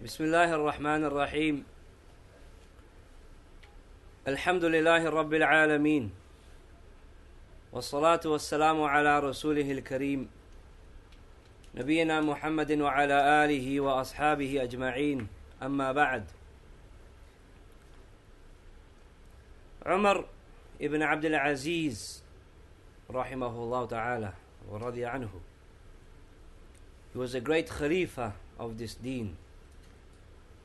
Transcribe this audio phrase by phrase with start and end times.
[0.00, 1.64] بسم الله الرحمن الرحيم.
[4.28, 6.10] الحمد لله رب العالمين.
[7.72, 10.28] والصلاة والسلام على رسوله الكريم.
[11.74, 15.28] نبينا محمد وعلى آله وأصحابه أجمعين.
[15.62, 16.24] أما بعد.
[19.86, 20.24] عمر
[20.80, 22.24] ابن عبد العزيز
[23.10, 24.32] رحمه الله تعالى
[24.70, 25.30] ورضي عنه.
[27.12, 29.36] He was a great Khalifa of this deen.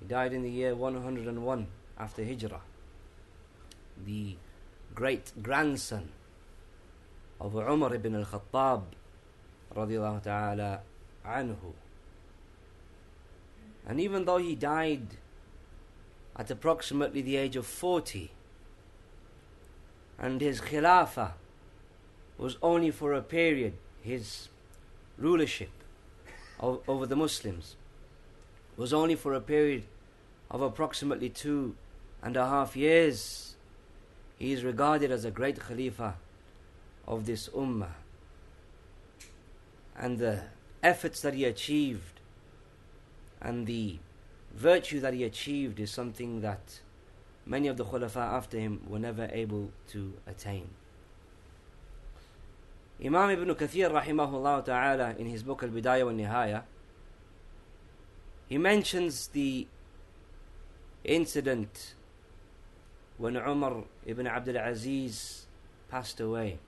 [0.05, 2.61] He died in the year 101 after Hijrah.
[4.05, 4.35] The
[4.93, 6.09] great grandson
[7.41, 8.83] of Umar ibn al-Khattab
[9.75, 10.81] radiallahu ta'ala
[11.25, 11.73] anhu.
[13.87, 15.17] And even though he died
[16.35, 18.29] at approximately the age of 40,
[20.19, 21.31] and his Khilafah
[22.37, 24.49] was only for a period, his
[25.17, 25.71] rulership
[26.59, 27.75] over the Muslims
[28.77, 29.85] was only for a period
[30.49, 31.75] of approximately two
[32.21, 33.55] and a half years.
[34.37, 36.15] He is regarded as a great Khalifa
[37.07, 37.93] of this Ummah.
[39.97, 40.41] And the
[40.83, 42.19] efforts that he achieved
[43.41, 43.97] and the
[44.53, 46.79] virtue that he achieved is something that
[47.45, 50.67] many of the Khulafa after him were never able to attain.
[53.03, 56.63] Imam Ibn Kathir rahimahullah ta'ala in his book Al-Bidayah wa Nihaya
[58.47, 59.67] he mentions the
[61.05, 61.93] incident
[63.17, 65.45] when Umar ibn Abdul Aziz
[65.89, 66.59] passed away.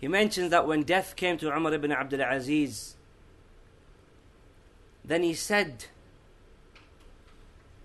[0.00, 2.94] He mentions that when death came to Umar ibn Abdul Aziz,
[5.04, 5.86] then he said,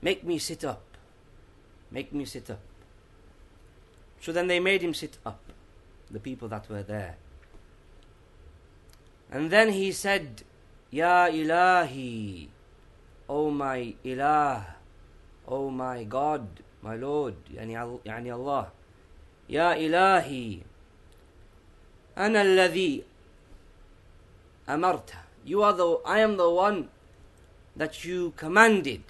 [0.01, 0.83] Make me sit up.
[1.89, 2.59] Make me sit up.
[4.19, 5.39] So then they made him sit up,
[6.11, 7.15] the people that were there.
[9.31, 10.43] And then he said,
[10.91, 12.47] Ya Ilahi,
[13.28, 14.64] O my Ilah,
[15.46, 16.46] O my God,
[16.82, 18.70] my Lord, يعني, يعني Allah.
[19.48, 20.62] Ya Ilahi,
[22.16, 23.04] أنا الذي
[24.68, 25.14] أمرت.
[25.44, 26.88] You are the, I am the one
[27.76, 29.02] that you commanded.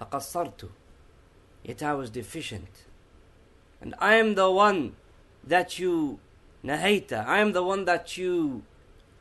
[0.00, 0.68] فقصرت.
[1.64, 2.84] Yet I was deficient.
[3.80, 4.94] And I am the one
[5.44, 6.18] that you
[6.64, 7.26] nahaita.
[7.26, 8.62] I am the one that you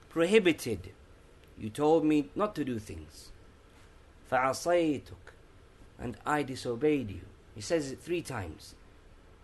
[0.10, 0.92] prohibited.
[1.58, 3.32] You told me not to do things.
[4.32, 5.02] فَعَصَيْتُكَ
[6.00, 7.22] And I disobeyed you.
[7.56, 8.76] He says it three times.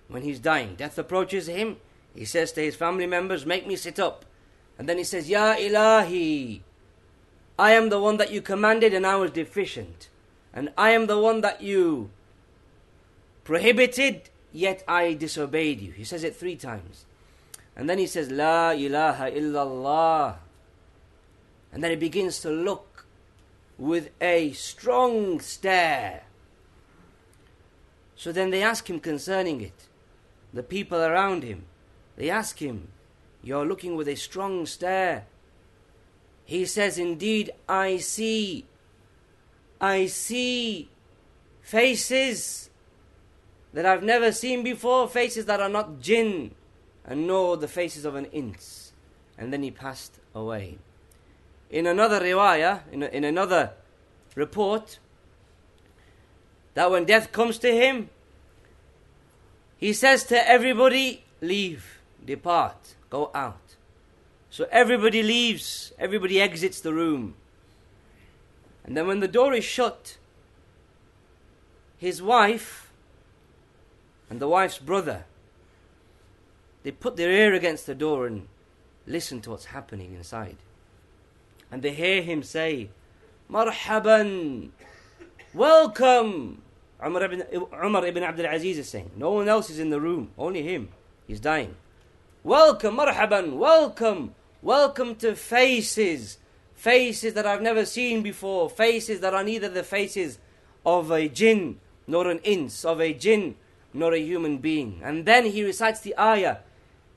[0.08, 1.78] When he's dying, death approaches him.
[2.16, 4.26] He says to his family members, Make me sit up.
[4.80, 6.62] And then he says, Ya Ilahi,
[7.60, 10.10] I am the one that you commanded and I was deficient.
[10.54, 12.10] And I am the one that you
[13.44, 15.92] prohibited, yet I disobeyed you.
[15.92, 17.06] He says it three times.
[17.76, 20.36] And then he says, La ilaha illallah.
[21.72, 22.91] And then he begins to look
[23.83, 26.23] with a strong stare.
[28.15, 29.89] So then they ask him concerning it.
[30.55, 31.65] The people around him,
[32.15, 32.93] they ask him,
[33.43, 35.27] You're looking with a strong stare.
[36.45, 38.67] He says, Indeed, I see,
[39.81, 40.89] I see
[41.61, 42.71] faces
[43.73, 46.55] that I've never seen before, faces that are not jinn,
[47.05, 48.93] and nor the faces of an ins.
[49.37, 50.79] And then he passed away
[51.73, 53.71] in another riwayah, in, in another
[54.35, 54.99] report,
[56.75, 58.11] that when death comes to him,
[59.79, 63.77] he says to everybody, Leave, depart, go out.
[64.51, 67.35] So everybody leaves, everybody exits the room.
[68.85, 70.19] And then when the door is shut,
[71.97, 72.93] his wife
[74.29, 75.25] and the wife's brother,
[76.83, 78.47] they put their ear against the door and
[79.07, 80.57] listen to what's happening inside
[81.73, 82.91] and they hear him say,
[83.51, 84.69] Marhaban,
[85.55, 86.61] welcome.
[87.05, 87.43] Umar ibn,
[87.83, 90.91] Umar ibn Abdul Aziz is saying, No one else is in the room, only him.
[91.27, 91.75] He's dying.
[92.45, 96.39] Welcome, marhaban, welcome, welcome to faces.
[96.75, 100.39] Faces that I've never seen before, faces that are neither the faces
[100.85, 103.55] of a jinn nor an ins, of a jinn
[103.95, 105.01] nor a human being.
[105.03, 106.59] And then he recites the ayah,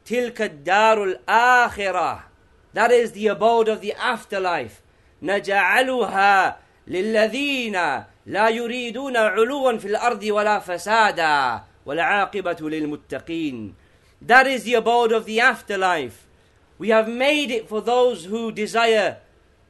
[0.05, 2.23] Tilka darul akhirah.
[2.74, 4.82] that is the abode of the afterlife.
[5.22, 6.56] نجعلها
[6.88, 13.74] للذين لا يريدون علوا في الأرض ولا فسادا والعاقبة للمتقين.
[14.22, 16.26] That is the abode of the afterlife.
[16.78, 19.18] We have made it for those who desire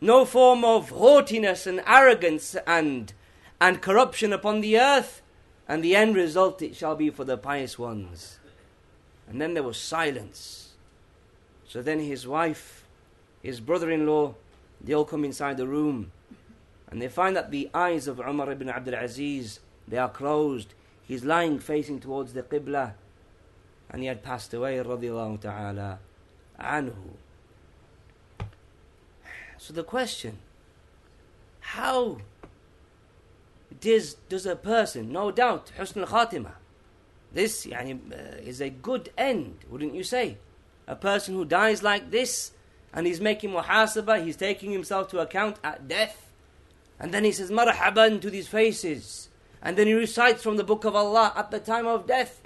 [0.00, 3.12] no form of haughtiness and arrogance and,
[3.60, 5.22] and corruption upon the earth,
[5.68, 8.38] and the end result it shall be for the pious ones.
[9.28, 10.72] And then there was silence.
[11.68, 12.83] So then his wife
[13.45, 14.35] his brother in law,
[14.81, 16.11] they all come inside the room.
[16.89, 20.73] and they find that the eyes of Umar ibn Abdul Aziz they are closed.
[21.07, 22.93] He's lying facing towards the Qibla,
[23.89, 25.99] and he had passed away, radiallahu ta'ala
[26.59, 26.93] anhu.
[29.57, 30.39] So the question,
[31.59, 32.17] how
[33.79, 36.53] does, does a person, no doubt, Husn al-Khatimah,
[37.31, 40.37] this yani, uh, is a good end, wouldn't you say?
[40.87, 42.51] A person who dies like this,
[42.95, 46.31] and he's making muhasabah, he's taking himself to account at death,
[46.97, 49.29] and then he says marhaban to these faces,
[49.61, 52.41] and then he recites from the book of Allah at the time of death.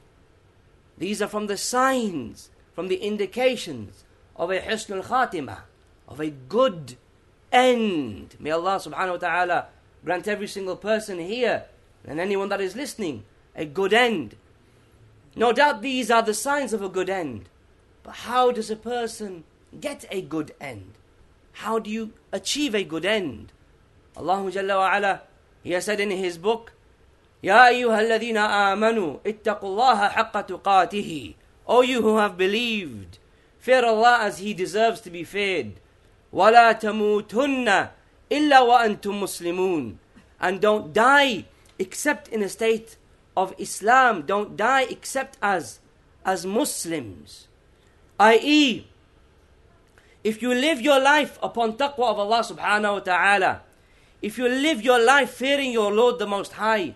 [0.98, 4.04] These are from the signs, from the indications
[4.36, 5.62] of a husn al-khatimah,
[6.08, 6.98] of a good
[7.52, 8.36] end.
[8.40, 9.68] May Allah subhanahu wa ta'ala
[10.04, 11.66] grant every single person here
[12.06, 13.24] and anyone that is listening
[13.56, 14.36] a good end.
[15.36, 17.50] No doubt these are the signs of a good end.
[18.04, 19.44] But how does a person
[19.81, 20.93] get a good end?
[21.53, 23.53] How do you achieve a good end?
[24.17, 25.23] Allah Jalla wa ala,
[25.63, 26.73] He has said in His book,
[27.43, 31.35] Ya أيها الذين آمنوا اتقوا الله حق تقاته
[31.67, 33.19] O you who have believed,
[33.59, 35.81] fear Allah as He deserves to be feared.
[36.35, 37.89] ولا تموتن
[38.33, 39.99] إلا وأنتم مسلمون
[40.41, 41.45] and don't die
[41.79, 42.97] except in a state
[43.37, 45.79] of Islam don't die except as
[46.25, 47.47] as Muslims
[48.19, 48.87] i.e.
[50.30, 53.54] if you live your life upon taqwa of Allah subhanahu wa ta'ala
[54.22, 56.94] if you live your life fearing your Lord the Most High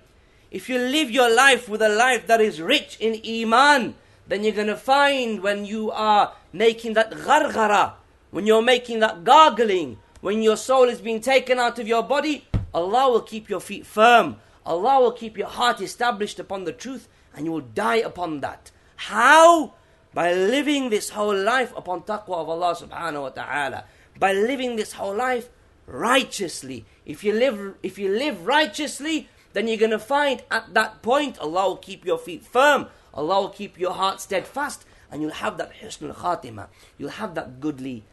[0.51, 3.95] if you live your life with a life that is rich in iman
[4.27, 7.93] then you're going to find when you are making that gharghara
[8.33, 12.47] when you're making that gargling, when your soul is being taken out of your body,
[12.73, 14.37] Allah will keep your feet firm.
[14.65, 18.71] Allah will keep your heart established upon the truth and you will die upon that.
[18.95, 19.75] How?
[20.13, 23.85] By living this whole life upon taqwa of Allah subhanahu wa ta'ala.
[24.19, 25.49] By living this whole life
[25.87, 26.85] righteously.
[27.05, 31.67] If you live if you live righteously, then you're gonna find at that point Allah
[31.67, 32.87] will keep your feet firm.
[33.13, 36.67] Allah will keep your heart steadfast and you'll have that husn al-khatimah.
[36.97, 38.03] You'll have that goodly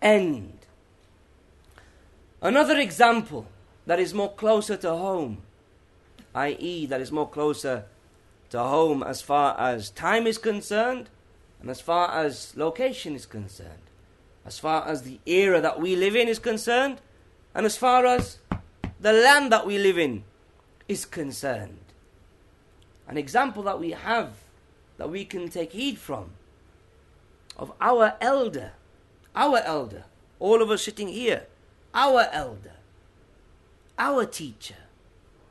[0.00, 0.66] end.
[2.40, 3.46] Another example
[3.86, 5.42] that is more closer to home,
[6.34, 7.84] i.e., that is more closer
[8.48, 11.10] to home as far as time is concerned
[11.60, 13.90] and as far as location is concerned,
[14.46, 17.00] as far as the era that we live in is concerned,
[17.54, 18.38] and as far as
[19.00, 20.24] the land that we live in
[20.88, 21.78] is concerned.
[23.08, 24.30] An example that we have
[24.96, 26.30] that we can take heed from
[27.56, 28.72] of our elder
[29.34, 30.04] our elder,
[30.38, 31.46] all of us sitting here,
[31.94, 32.74] our elder,
[33.98, 34.76] our teacher,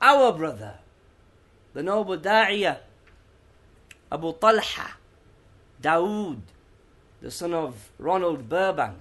[0.01, 0.75] our brother,
[1.73, 2.77] the noble Da'iyah,
[4.11, 4.95] Abu Talha,
[5.81, 6.41] Dawood,
[7.21, 8.97] the son of Ronald Burbank,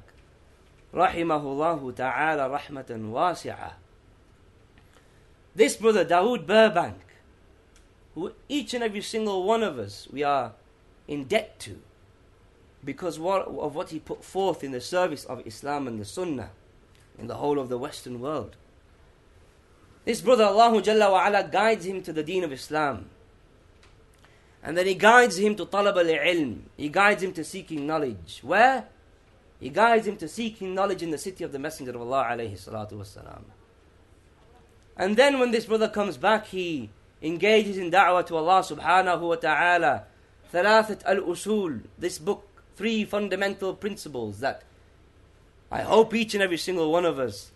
[0.95, 3.73] rahimahullah ta'ala rahmatan wasi'ah.
[5.55, 7.01] This brother, Dawood Burbank,
[8.15, 10.53] who each and every single one of us we are
[11.07, 11.81] in debt to,
[12.85, 16.51] because of what he put forth in the service of Islam and the Sunnah
[17.19, 18.55] in the whole of the Western world.
[20.05, 23.11] This brother, Allah Jalla wa ala, guides him to the deen of Islam.
[24.63, 26.61] And then he guides him to talab al-ilm.
[26.77, 28.41] He guides him to seeking knowledge.
[28.43, 28.87] Where?
[29.61, 32.53] He guides him to seeking knowledge in the city of the Messenger of Allah alayhi
[32.53, 33.43] salatu wasalam.
[34.97, 36.91] And then when this brother comes back, he
[37.23, 40.05] engages in da'wah to Allah subhanahu wa ta'ala.
[40.53, 44.63] Thalathat al-Usul, this book three fundamental principles that
[45.71, 47.51] I hope each and every single one of us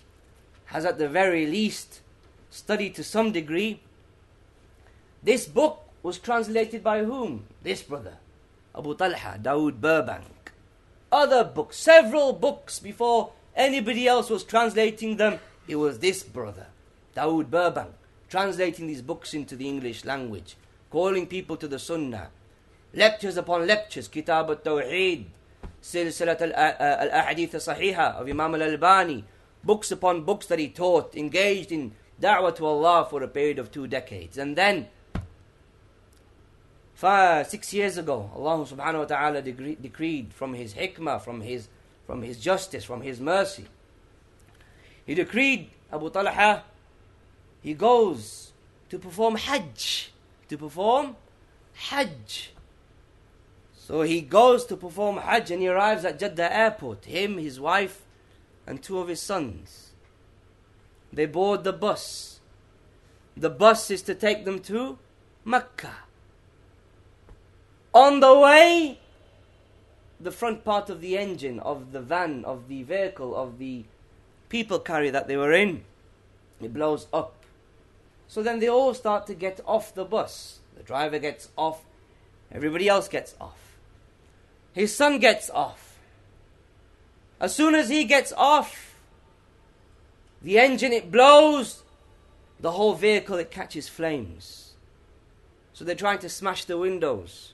[0.66, 2.00] has at the very least
[2.50, 3.80] studied to some degree.
[5.22, 7.46] This book was translated by whom?
[7.62, 8.18] This brother,
[8.76, 10.52] Abu Talha, Dawood Burbank.
[11.10, 16.66] Other books, several books before anybody else was translating them, it was this brother,
[17.14, 17.92] Dawood Burbank,
[18.28, 20.56] translating these books into the English language,
[20.90, 22.30] calling people to the Sunnah,
[22.94, 25.26] lectures upon lectures, Kitab al-Tawheed,
[25.82, 29.24] Silsilat uh, uh, al-Ahadith al-Sahiha of Imam al-Albani,
[29.64, 33.70] books upon books that he taught, engaged in da'wah to Allah for a period of
[33.70, 34.38] two decades.
[34.38, 34.88] And then,
[37.02, 41.66] five, six years ago, Allah subhanahu wa ta'ala decreed from His hikmah, from His,
[42.06, 43.66] from His justice, from His mercy.
[45.04, 46.62] He decreed, Abu Talha,
[47.60, 48.52] he goes
[48.88, 50.12] to perform Hajj.
[50.48, 51.16] To perform
[51.74, 52.52] Hajj.
[53.74, 57.06] So he goes to perform Hajj and he arrives at Jeddah airport.
[57.06, 58.02] Him, his wife,
[58.64, 59.90] and two of his sons.
[61.12, 62.38] They board the bus.
[63.36, 64.98] The bus is to take them to
[65.44, 66.11] Mecca.
[67.94, 68.98] On the way,
[70.18, 73.84] the front part of the engine, of the van, of the vehicle, of the
[74.48, 75.84] people carrier that they were in,
[76.60, 77.34] It blows up.
[78.28, 80.60] So then they all start to get off the bus.
[80.76, 81.84] The driver gets off,
[82.50, 83.58] everybody else gets off.
[84.72, 85.98] His son gets off.
[87.40, 88.94] As soon as he gets off,
[90.40, 91.82] the engine it blows,
[92.60, 94.72] the whole vehicle it catches flames.
[95.72, 97.52] So they're trying to smash the windows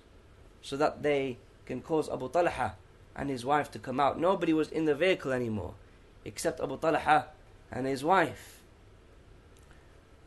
[0.62, 2.76] so that they can cause Abu Talha
[3.14, 4.18] and his wife to come out.
[4.18, 5.74] Nobody was in the vehicle anymore
[6.24, 7.26] except Abu Talha
[7.70, 8.60] and his wife.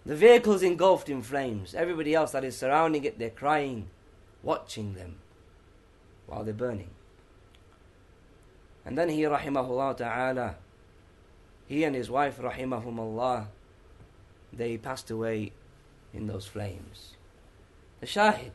[0.06, 1.76] The vehicle is engulfed in flames.
[1.76, 3.88] Everybody else that is surrounding it, they're crying,
[4.42, 5.18] watching them
[6.26, 6.90] while they're burning.
[8.84, 10.56] And then he, rahimahullah ta'ala,
[11.68, 13.48] he and his wife, rahimahumullah,
[14.52, 15.52] they passed away
[16.14, 17.14] in those flames.
[18.00, 18.52] The shahid,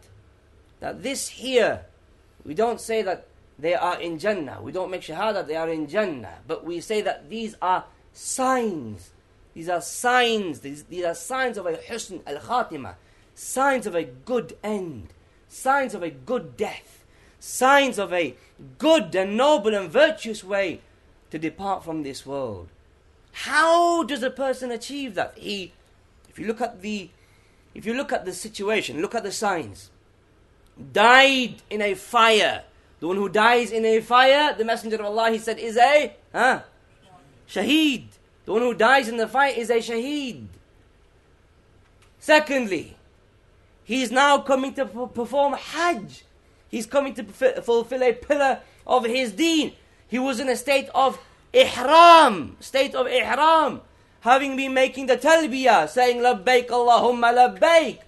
[0.80, 1.86] that this here,
[2.44, 3.26] we don't say that
[3.58, 4.60] they are in Jannah.
[4.60, 6.38] We don't make shahada they are in Jannah.
[6.46, 9.10] But we say that these are signs.
[9.54, 10.60] These are signs.
[10.60, 12.94] These, these are signs of a husn al khatima.
[13.34, 15.08] Signs of a good end.
[15.48, 17.04] Signs of a good death.
[17.40, 18.34] Signs of a
[18.78, 20.80] good and noble and virtuous way
[21.30, 22.68] to depart from this world.
[23.32, 25.36] How does a person achieve that?
[25.36, 25.72] He,
[26.28, 27.10] if you look at the,
[27.74, 29.90] if you look at the situation, look at the signs.
[30.92, 32.64] Died in a fire
[32.98, 36.14] the one who dies in a fire, the Messenger of Allah, he said, is a
[36.32, 36.62] huh?
[37.48, 38.06] shaheed.
[38.44, 40.46] The one who dies in the fire is a shaheed.
[42.18, 42.96] Secondly,
[43.84, 46.24] he is now coming to perform Hajj.
[46.68, 49.72] He's coming to fulfill a pillar of his deen.
[50.08, 51.18] He was in a state of
[51.52, 53.82] ihram, state of ihram,
[54.20, 57.98] having been making the talbiyah, saying labbaik Allahumma labbaik,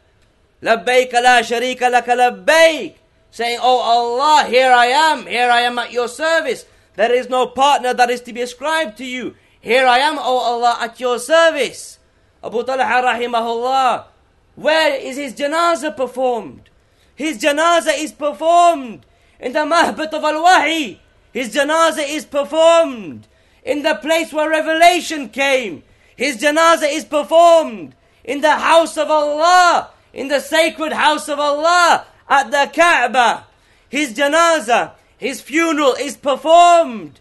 [0.63, 2.95] labbaik la sharika laka labbaik
[3.31, 6.65] saying, Oh Allah, here I am, here I am at your service.
[6.97, 9.37] There is no partner that is to be ascribed to you.
[9.61, 11.99] Here I am, O Allah, at your service.
[12.43, 14.05] Abu Talha rahimahullah,
[14.57, 16.71] where is his janazah performed?
[17.15, 19.07] His janazah is performed
[19.39, 20.99] in the mahbat of al-wahi.
[21.33, 23.29] His janazah is performed
[23.65, 25.83] in the place where revelation came.
[26.17, 32.07] His janazah is performed in the house of Allah, in the sacred house of Allah,
[32.29, 33.47] at the Kaaba.
[33.89, 37.21] His janazah, his funeral is performed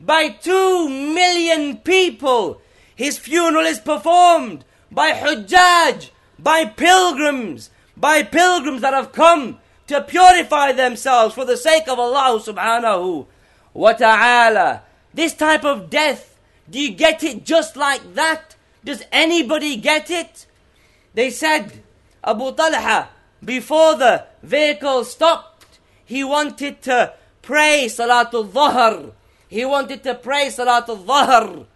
[0.00, 2.60] by two million people.
[2.94, 10.72] His funeral is performed by Hujjaj, by pilgrims, by pilgrims that have come to purify
[10.72, 13.26] themselves for the sake of Allah subhanahu
[13.74, 14.82] wa ta'ala.
[15.14, 16.38] This type of death,
[16.68, 18.56] do you get it just like that?
[18.84, 20.46] Does anybody get it?
[21.14, 21.82] They said,
[22.26, 23.08] Abu Talha,
[23.44, 29.12] before the vehicle stopped, he wanted to pray Salatul Dhuhr.
[29.48, 31.66] He wanted to pray Salatul Dhuhr.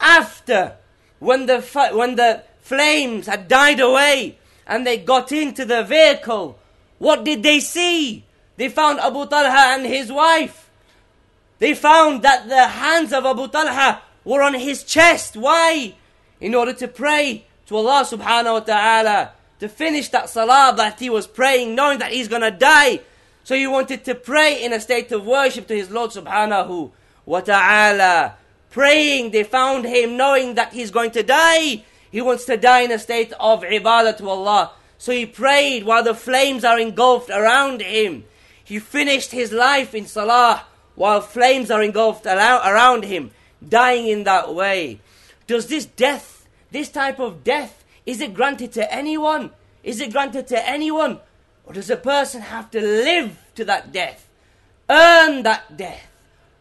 [0.00, 0.74] After,
[1.20, 1.60] when the,
[1.92, 6.58] when the flames had died away and they got into the vehicle,
[6.98, 8.24] what did they see?
[8.56, 10.68] They found Abu Talha and his wife.
[11.60, 15.36] They found that the hands of Abu Talha were on his chest.
[15.36, 15.94] Why?
[16.40, 21.10] In order to pray to Allah subhanahu wa ta'ala to finish that salah that he
[21.10, 23.00] was praying, knowing that he's gonna die.
[23.44, 26.90] So he wanted to pray in a state of worship to his Lord subhanahu
[27.24, 28.34] wa ta'ala.
[28.70, 31.82] Praying, they found him knowing that he's going to die.
[32.10, 34.72] He wants to die in a state of ibadah to Allah.
[34.98, 38.24] So he prayed while the flames are engulfed around him.
[38.62, 43.30] He finished his life in salah while flames are engulfed around him,
[43.66, 45.00] dying in that way.
[45.46, 49.51] Does this death, this type of death, is it granted to anyone?
[49.83, 51.19] Is it granted to anyone?
[51.65, 54.27] Or does a person have to live to that death?
[54.89, 56.07] Earn that death?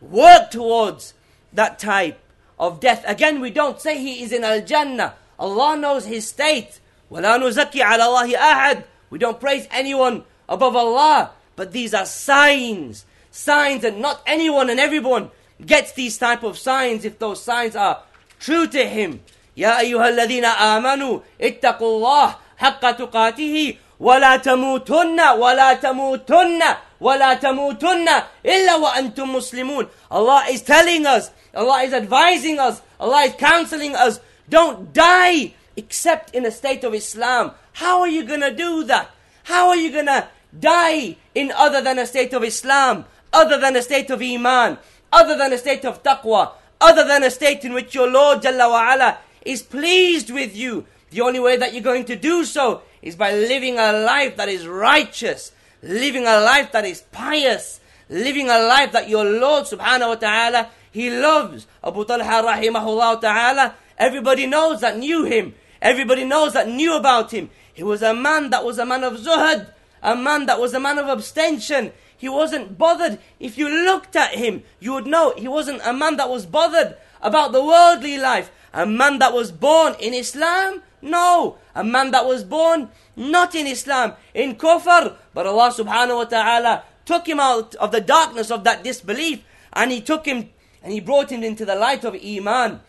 [0.00, 1.14] Work towards
[1.52, 2.18] that type
[2.58, 3.04] of death?
[3.06, 5.14] Again, we don't say he is in Al Jannah.
[5.38, 6.80] Allah knows his state.
[7.10, 11.32] وَلَا نُزَكِّي عَلَى اللَّهِ أَحَدٍ We don't praise anyone above Allah.
[11.56, 13.04] But these are signs.
[13.30, 15.30] Signs and not anyone and everyone
[15.64, 18.02] gets these type of signs if those signs are
[18.38, 19.20] true to him.
[19.56, 26.62] يا أيها الذين آمنوا اتقوا الله حق تقاته ولا تموتن ولا تموتن
[27.00, 28.08] ولا تموتن
[28.46, 34.20] إلا وأنتم مسلمون Allah is telling us, Allah is advising us, Allah is counseling us,
[34.48, 37.52] don't die except in a state of Islam.
[37.74, 39.10] How are you going to do that?
[39.44, 43.76] How are you going to die in other than a state of Islam, other than
[43.76, 44.78] a state of Iman,
[45.12, 48.68] other than a state of taqwa, other than a state in which your Lord Jalla
[48.68, 49.16] wa'ala
[49.47, 50.85] is pleased with you.
[51.09, 54.49] The only way that you're going to do so is by living a life that
[54.49, 55.51] is righteous,
[55.81, 60.69] living a life that is pious, living a life that your Lord subhanahu wa ta'ala,
[60.91, 61.67] He loves.
[61.83, 65.55] Abu Talha rahimahullah ta'ala Everybody knows that knew him.
[65.81, 67.49] Everybody knows that knew about him.
[67.73, 69.71] He was a man that was a man of zuhud,
[70.03, 71.91] a man that was a man of abstention.
[72.15, 73.19] He wasn't bothered.
[73.39, 76.97] If you looked at him, you would know he wasn't a man that was bothered
[77.21, 78.51] about the worldly life.
[78.73, 80.81] A man that was born in Islam?
[81.01, 81.57] No.
[81.75, 85.15] A man that was born not in Islam, in kufr.
[85.33, 89.43] But Allah subhanahu wa ta'ala took him out of the darkness of that disbelief
[89.73, 90.49] and he took him
[90.83, 92.79] and he brought him into the light of Iman.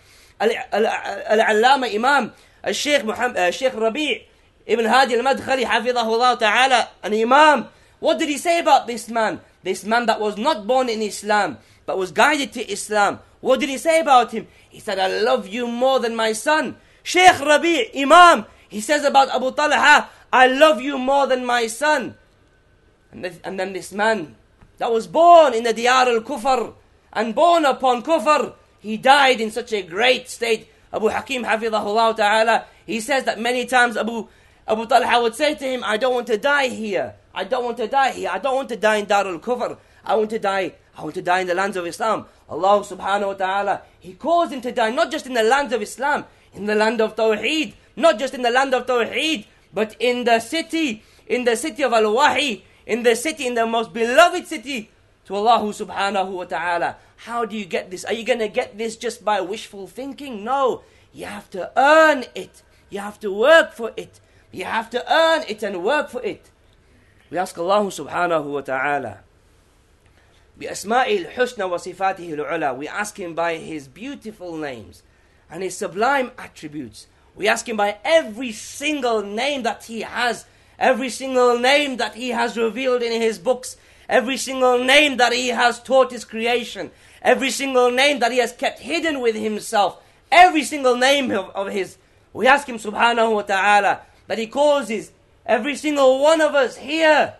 [0.40, 4.26] Al-Allama Imam, uh, Al-Sheikh, Muhammad, uh, Sheikh Rabi'
[4.66, 7.66] Ibn Hadi al-Madkhali, Hafidahullah ta'ala, an Imam.
[7.98, 9.40] What did he say about this man?
[9.64, 11.58] This man that was not born in Islam,
[11.88, 13.18] but was guided to Islam.
[13.40, 14.46] What did he say about him?
[14.68, 16.76] He said, I love you more than my son.
[17.02, 22.14] Sheikh Rabi, Imam, he says about Abu Talha, I love you more than my son.
[23.10, 24.36] And, and then this man
[24.76, 26.74] that was born in the Diyar al-Kufr
[27.14, 30.68] and born upon Kufr, he died in such a great state.
[30.92, 34.28] Abu Hakim Hafidahullah Ta'ala, he says that many times Abu,
[34.66, 37.14] Abu Talha would say to him, I don't want to die here.
[37.32, 38.28] I don't want to die here.
[38.30, 39.78] I don't want to die in Dar al Kufr.
[40.04, 40.74] I want to die.
[40.98, 42.26] I want to die in the lands of Islam.
[42.50, 45.80] Allah subhanahu wa ta'ala, He caused him to die not just in the lands of
[45.80, 50.24] Islam, in the land of Tawheed, not just in the land of Tawheed, but in
[50.24, 54.90] the city, in the city of Al-Wahi, in the city, in the most beloved city
[55.26, 56.96] to Allah subhanahu wa ta'ala.
[57.30, 58.04] How do you get this?
[58.04, 60.42] Are you going to get this just by wishful thinking?
[60.42, 60.82] No.
[61.12, 62.62] You have to earn it.
[62.90, 64.18] You have to work for it.
[64.50, 66.50] You have to earn it and work for it.
[67.30, 69.27] We ask Allah subhanahu wa ta'ala.
[70.59, 75.03] بأسمائه الحسنى وصفاته العلى We ask Him by His beautiful names
[75.49, 77.07] and His sublime attributes.
[77.35, 80.45] We ask Him by every single name that He has,
[80.77, 85.49] every single name that He has revealed in His books, every single name that He
[85.49, 86.91] has taught His creation,
[87.21, 91.69] every single name that He has kept hidden with Himself, every single name of, of
[91.71, 91.97] His.
[92.31, 95.11] We ask Him subhanahu wa ta'ala that He causes
[95.45, 97.35] every single one of us here,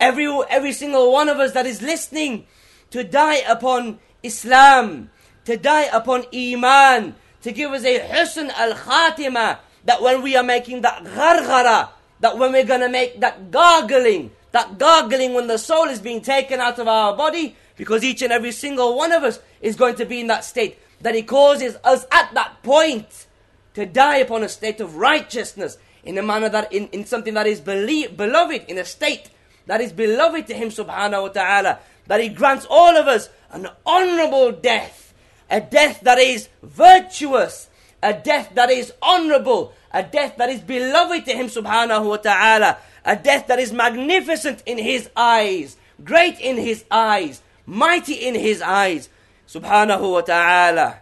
[0.00, 2.46] every, every single one of us that is listening,
[2.90, 5.10] to die upon Islam,
[5.44, 10.42] to die upon Iman, to give us a husn al khatima, that when we are
[10.42, 15.58] making that gharghara, that when we're going to make that gargling, that gargling when the
[15.58, 19.22] soul is being taken out of our body, because each and every single one of
[19.22, 23.26] us is going to be in that state, that He causes us at that point
[23.74, 27.46] to die upon a state of righteousness, in a manner that, in, in something that
[27.46, 29.30] is belie- beloved, in a state
[29.66, 33.68] that is beloved to Him subhanahu wa ta'ala, that He grants all of us an
[33.86, 35.14] honorable death,
[35.50, 37.68] a death that is virtuous,
[38.02, 42.78] a death that is honorable, a death that is beloved to Him subhanahu wa ta'ala,
[43.04, 48.60] a death that is magnificent in His eyes, great in His eyes, mighty in His
[48.60, 49.08] eyes,
[49.48, 50.98] subhanahu wa ta'ala.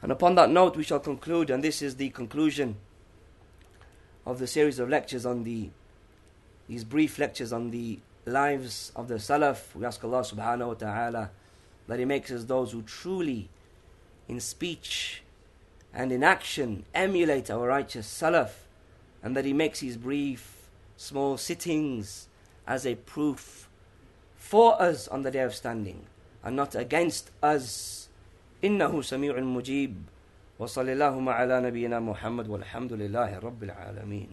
[0.00, 2.76] And upon that note, we shall conclude, and this is the conclusion
[4.24, 5.70] of the series of lectures on the
[6.67, 9.75] these brief lectures on the lives of the Salaf.
[9.75, 11.29] We ask Allah subhanahu wa ta'ala
[11.87, 13.49] that He makes us those who truly,
[14.27, 15.23] in speech
[15.93, 18.51] and in action, emulate our righteous Salaf,
[19.21, 22.27] and that He makes these brief, small sittings
[22.65, 23.67] as a proof
[24.35, 26.05] for us on the day of standing,
[26.43, 27.99] and not against us.
[28.63, 29.95] إنه سميع مجيب
[30.59, 34.27] وصلى اللهم على نبينا محمد والحمد لله رب العالمين